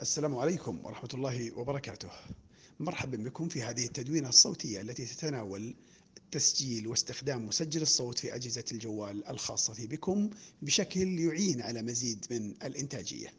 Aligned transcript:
السلام 0.00 0.36
عليكم 0.36 0.84
ورحمة 0.84 1.08
الله 1.14 1.58
وبركاته. 1.58 2.08
مرحبا 2.80 3.16
بكم 3.16 3.48
في 3.48 3.62
هذه 3.62 3.84
التدوينة 3.84 4.28
الصوتية 4.28 4.80
التي 4.80 5.06
تتناول 5.06 5.74
تسجيل 6.30 6.86
واستخدام 6.86 7.46
مسجل 7.46 7.82
الصوت 7.82 8.18
في 8.18 8.34
أجهزة 8.34 8.64
الجوال 8.72 9.28
الخاصة 9.28 9.86
بكم 9.86 10.30
بشكل 10.62 11.18
يعين 11.18 11.62
على 11.62 11.82
مزيد 11.82 12.26
من 12.30 12.54
الإنتاجية. 12.62 13.32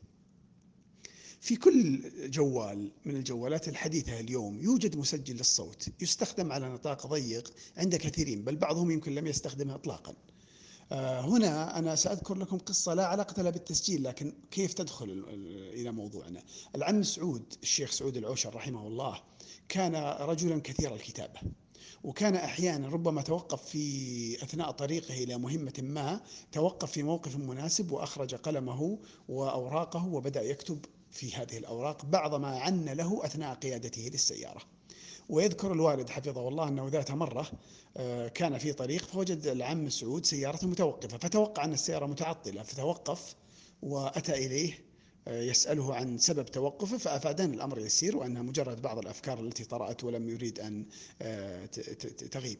في 1.41 1.55
كل 1.55 2.01
جوال 2.29 2.91
من 3.05 3.15
الجوالات 3.15 3.67
الحديثة 3.67 4.19
اليوم 4.19 4.61
يوجد 4.61 4.97
مسجل 4.97 5.35
للصوت 5.35 5.87
يستخدم 6.01 6.51
على 6.51 6.69
نطاق 6.69 7.07
ضيق 7.07 7.53
عند 7.77 7.95
كثيرين 7.95 8.43
بل 8.43 8.55
بعضهم 8.55 8.91
يمكن 8.91 9.15
لم 9.15 9.27
يستخدمه 9.27 9.75
إطلاقا. 9.75 10.15
آه، 10.91 11.21
هنا 11.21 11.79
أنا 11.79 11.95
سأذكر 11.95 12.35
لكم 12.35 12.57
قصة 12.57 12.93
لا 12.93 13.05
علاقة 13.05 13.41
لها 13.41 13.51
بالتسجيل 13.51 14.03
لكن 14.03 14.33
كيف 14.51 14.73
تدخل 14.73 15.25
إلى 15.73 15.91
موضوعنا؟ 15.91 16.43
العم 16.75 17.03
سعود 17.03 17.53
الشيخ 17.63 17.91
سعود 17.91 18.17
العوشر 18.17 18.55
رحمه 18.55 18.87
الله 18.87 19.21
كان 19.69 19.95
رجلا 20.19 20.61
كثير 20.61 20.95
الكتابة 20.95 21.39
وكان 22.03 22.35
أحيانا 22.35 22.87
ربما 22.87 23.21
توقف 23.21 23.63
في 23.65 24.43
أثناء 24.43 24.71
طريقه 24.71 25.23
إلى 25.23 25.37
مهمة 25.37 25.73
ما 25.79 26.21
توقف 26.51 26.91
في 26.91 27.03
موقف 27.03 27.35
مناسب 27.35 27.91
وأخرج 27.91 28.35
قلمه 28.35 28.99
وأوراقه 29.29 30.05
وبدأ 30.07 30.41
يكتب 30.41 30.85
في 31.11 31.35
هذه 31.35 31.57
الأوراق 31.57 32.05
بعض 32.05 32.35
ما 32.35 32.47
عن 32.47 32.85
له 32.85 33.25
أثناء 33.25 33.55
قيادته 33.55 34.09
للسيارة. 34.13 34.61
ويذكر 35.29 35.73
الوالد 35.73 36.09
حفظه 36.09 36.47
الله 36.47 36.67
أنه 36.67 36.87
ذات 36.87 37.11
مرة 37.11 37.51
آه، 37.97 38.27
كان 38.27 38.57
في 38.57 38.73
طريق 38.73 39.05
فوجد 39.05 39.47
العم 39.47 39.89
سعود 39.89 40.25
سيارته 40.25 40.67
متوقفة 40.67 41.17
فتوقع 41.17 41.65
أن 41.65 41.73
السيارة 41.73 42.05
متعطلة 42.05 42.63
فتوقف 42.63 43.35
وأتى 43.81 44.45
إليه 44.45 44.85
آه، 45.27 45.41
يسأله 45.41 45.95
عن 45.95 46.17
سبب 46.17 46.45
توقفه 46.45 46.97
فأفادان 46.97 47.53
الأمر 47.53 47.79
يسير 47.79 48.17
وأنها 48.17 48.41
مجرد 48.41 48.81
بعض 48.81 48.97
الأفكار 48.97 49.39
التي 49.39 49.63
طرأت 49.63 50.03
ولم 50.03 50.29
يريد 50.29 50.59
أن 50.59 50.85
آه، 51.21 51.65
تغيب. 52.31 52.59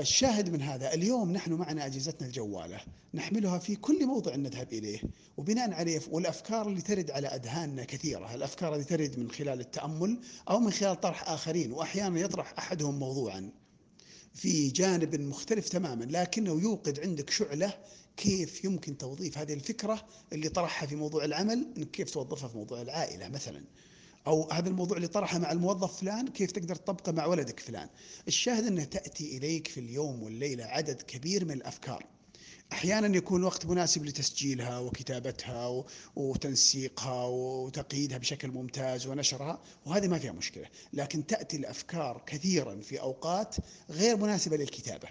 الشاهد 0.00 0.50
من 0.52 0.62
هذا 0.62 0.94
اليوم 0.94 1.32
نحن 1.32 1.52
معنا 1.52 1.86
أجهزتنا 1.86 2.26
الجوالة 2.26 2.80
نحملها 3.14 3.58
في 3.58 3.76
كل 3.76 4.06
موضع 4.06 4.36
نذهب 4.36 4.72
إليه 4.72 5.00
وبناء 5.36 5.72
عليه 5.72 6.00
والأفكار 6.10 6.68
اللي 6.68 6.80
ترد 6.82 7.10
على 7.10 7.28
أذهاننا 7.28 7.84
كثيرة 7.84 8.34
الأفكار 8.34 8.72
اللي 8.72 8.84
ترد 8.84 9.18
من 9.18 9.30
خلال 9.30 9.60
التأمل 9.60 10.20
أو 10.50 10.60
من 10.60 10.70
خلال 10.70 11.00
طرح 11.00 11.28
آخرين 11.28 11.72
وأحيانا 11.72 12.20
يطرح 12.20 12.54
أحدهم 12.58 12.98
موضوعا 12.98 13.50
في 14.34 14.68
جانب 14.68 15.20
مختلف 15.20 15.68
تماما 15.68 16.04
لكنه 16.04 16.60
يوقد 16.60 17.00
عندك 17.00 17.30
شعلة 17.30 17.74
كيف 18.16 18.64
يمكن 18.64 18.98
توظيف 18.98 19.38
هذه 19.38 19.52
الفكرة 19.52 20.06
اللي 20.32 20.48
طرحها 20.48 20.86
في 20.86 20.96
موضوع 20.96 21.24
العمل 21.24 21.86
كيف 21.92 22.10
توظفها 22.10 22.48
في 22.48 22.56
موضوع 22.56 22.82
العائلة 22.82 23.28
مثلا. 23.28 23.64
أو 24.26 24.50
هذا 24.50 24.68
الموضوع 24.68 24.96
اللي 24.96 25.08
طرحه 25.08 25.38
مع 25.38 25.52
الموظف 25.52 26.00
فلان 26.00 26.28
كيف 26.28 26.52
تقدر 26.52 26.74
تطبقه 26.74 27.12
مع 27.12 27.26
ولدك 27.26 27.60
فلان؟ 27.60 27.88
الشاهد 28.28 28.66
أنه 28.66 28.84
تأتي 28.84 29.36
إليك 29.36 29.68
في 29.68 29.80
اليوم 29.80 30.22
والليلة 30.22 30.64
عدد 30.64 31.02
كبير 31.02 31.44
من 31.44 31.52
الأفكار. 31.52 32.06
أحيانا 32.72 33.16
يكون 33.16 33.44
وقت 33.44 33.66
مناسب 33.66 34.04
لتسجيلها 34.04 34.78
وكتابتها 34.78 35.84
وتنسيقها 36.16 37.24
وتقييدها 37.26 38.18
بشكل 38.18 38.48
ممتاز 38.48 39.06
ونشرها 39.06 39.60
وهذه 39.86 40.08
ما 40.08 40.18
فيها 40.18 40.32
مشكلة. 40.32 40.66
لكن 40.92 41.26
تأتي 41.26 41.56
الأفكار 41.56 42.22
كثيرا 42.26 42.80
في 42.80 43.00
أوقات 43.00 43.56
غير 43.90 44.16
مناسبة 44.16 44.56
للكتابة. 44.56 45.08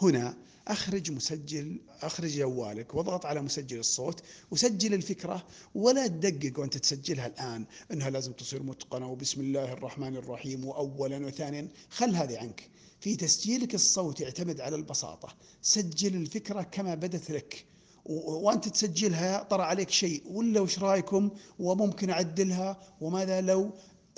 هنا 0.00 0.36
أخرج 0.68 1.10
مسجل 1.10 1.80
أخرج 2.02 2.30
جوالك 2.38 2.94
واضغط 2.94 3.26
على 3.26 3.42
مسجل 3.42 3.78
الصوت 3.78 4.22
وسجل 4.50 4.94
الفكرة 4.94 5.46
ولا 5.74 6.06
تدقق 6.06 6.60
وأنت 6.60 6.78
تسجلها 6.78 7.26
الآن 7.26 7.66
إنها 7.92 8.10
لازم 8.10 8.32
تصير 8.32 8.62
متقنة 8.62 9.10
وبسم 9.12 9.40
الله 9.40 9.72
الرحمن 9.72 10.16
الرحيم 10.16 10.64
واولا 10.64 11.26
وثانيا. 11.26 11.68
خل 11.90 12.14
هذه 12.14 12.38
عنك. 12.38 12.70
في 13.00 13.16
تسجيلك 13.16 13.74
الصوتي 13.74 14.24
اعتمد 14.24 14.60
على 14.60 14.76
البساطة. 14.76 15.28
سجل 15.62 16.16
الفكرة 16.16 16.62
كما 16.62 16.94
بدت 16.94 17.30
لك. 17.30 17.64
وأنت 18.04 18.68
تسجلها 18.68 19.42
طرى 19.42 19.62
عليك 19.62 19.90
شيء 19.90 20.22
ولا 20.26 20.60
وش 20.60 20.78
رأيكم؟ 20.78 21.30
وممكن 21.58 22.10
أعدلها 22.10 22.94
وماذا 23.00 23.40
لو؟ 23.40 23.70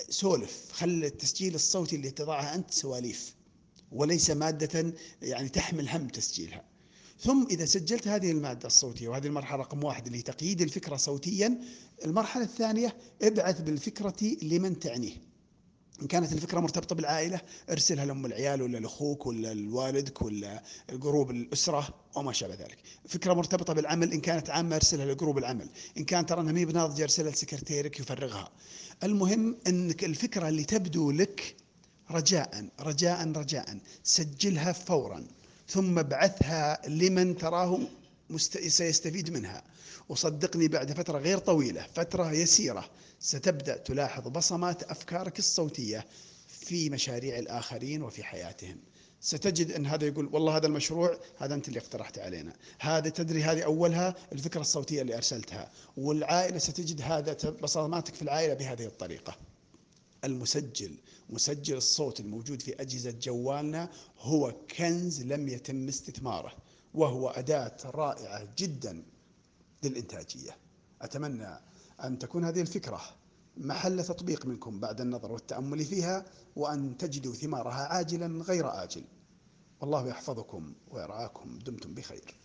سولف. 0.09 0.71
خل 0.71 1.03
التسجيل 1.03 1.55
الصوتي 1.55 1.95
اللي 1.95 2.11
تضعها 2.11 2.55
أنت 2.55 2.71
سواليف. 2.71 3.35
وليس 3.91 4.29
مادة 4.29 4.93
يعني 5.21 5.49
تحمل 5.49 5.89
هم 5.89 6.07
تسجيلها. 6.07 6.63
ثم 7.19 7.47
إذا 7.49 7.65
سجلت 7.65 8.07
هذه 8.07 8.31
المادة 8.31 8.67
الصوتية 8.67 9.07
وهذه 9.07 9.27
المرحلة 9.27 9.59
رقم 9.59 9.83
واحد 9.83 10.05
اللي 10.07 10.21
تقييد 10.21 10.61
الفكرة 10.61 10.95
صوتيا 10.95 11.59
المرحلة 12.05 12.43
الثانية 12.43 12.95
ابعث 13.21 13.61
بالفكرة 13.61 14.37
لمن 14.41 14.79
تعنيه. 14.79 15.13
إن 16.01 16.07
كانت 16.07 16.33
الفكرة 16.33 16.59
مرتبطة 16.59 16.95
بالعائلة 16.95 17.41
ارسلها 17.69 18.05
لأم 18.05 18.25
العيال 18.25 18.61
ولا 18.61 18.77
لأخوك 18.77 19.25
ولا 19.25 19.53
لوالدك 19.53 20.21
ولا 20.21 20.63
جروب 20.89 21.31
الأسرة 21.31 21.87
وما 22.15 22.33
شابه 22.33 22.53
ذلك. 22.53 22.77
فكرة 23.07 23.33
مرتبطة 23.33 23.73
بالعمل 23.73 24.13
إن 24.13 24.21
كانت 24.21 24.49
عامة 24.49 24.75
ارسلها 24.75 25.05
لجروب 25.05 25.37
العمل. 25.37 25.69
إن 25.97 26.05
كانت 26.05 26.29
ترى 26.29 26.41
أنها 26.41 26.53
مي 26.53 26.65
بناضجة 26.65 27.03
ارسلها 27.03 27.31
لسكرتيرك 27.31 27.99
يفرغها. 27.99 28.51
المهم 29.03 29.57
أنك 29.67 30.03
الفكرة 30.03 30.49
اللي 30.49 30.63
تبدو 30.63 31.11
لك 31.11 31.55
رجاء 32.11 32.69
رجاء 32.79 33.31
رجاء. 33.31 33.77
سجلها 34.03 34.71
فورا 34.71 35.25
ثم 35.67 35.99
ابعثها 35.99 36.81
لمن 36.87 37.37
تراه 37.37 37.79
سيستفيد 38.67 39.29
منها. 39.29 39.63
وصدقني 40.09 40.67
بعد 40.67 40.91
فترة 40.91 41.19
غير 41.19 41.37
طويلة 41.37 41.85
فترة 41.95 42.31
يسيرة 42.31 42.89
ستبدأ 43.19 43.77
تلاحظ 43.77 44.27
بصمات 44.27 44.83
أفكارك 44.83 45.39
الصوتية 45.39 46.05
في 46.47 46.89
مشاريع 46.89 47.39
الآخرين 47.39 48.01
وفي 48.01 48.23
حياتهم. 48.23 48.77
ستجد 49.21 49.71
أن 49.71 49.85
هذا 49.85 50.07
يقول 50.07 50.29
والله 50.31 50.57
هذا 50.57 50.67
المشروع 50.67 51.17
هذا 51.37 51.55
أنت 51.55 51.67
اللي 51.67 51.79
اقترحته 51.79 52.23
علينا. 52.23 52.53
هذا 52.79 53.09
تدري 53.09 53.43
هذه 53.43 53.61
أولها؟ 53.61 54.15
الفكرة 54.33 54.61
الصوتية 54.61 55.01
اللي 55.01 55.15
أرسلتها. 55.15 55.71
والعائلة 55.97 56.57
ستجد 56.57 57.01
هذا 57.01 57.33
بصماتك 57.63 58.15
في 58.15 58.21
العائلة 58.21 58.53
بهذه 58.53 58.85
الطريقة. 58.85 59.35
المسجل. 60.25 60.97
مسجل 61.29 61.77
الصوت 61.77 62.19
الموجود 62.19 62.61
في 62.61 62.81
أجهزة 62.81 63.11
جوالنا 63.11 63.89
هو 64.19 64.55
كنز 64.77 65.21
لم 65.21 65.47
يتم 65.47 65.87
استثماره 65.87 66.51
وهو 66.93 67.29
أداة 67.29 67.77
رائعة 67.85 68.47
جدا 68.57 69.03
للإنتاجية. 69.83 70.57
أتمنى 71.01 71.59
أن 72.03 72.19
تكون 72.19 72.45
هذه 72.45 72.61
الفكرة 72.61 73.01
محل 73.57 74.03
تطبيق 74.03 74.45
منكم 74.45 74.79
بعد 74.79 75.01
النظر 75.01 75.31
والتأمل 75.31 75.85
فيها 75.85 76.25
وأن 76.55 76.97
تجدوا 76.97 77.33
ثمارها 77.33 77.85
عاجلا 77.93 78.43
غير 78.43 78.83
آجل. 78.83 79.03
والله 79.81 80.07
يحفظكم 80.07 80.73
ويرعاكم 80.91 81.59
دمتم 81.59 81.93
بخير. 81.93 82.44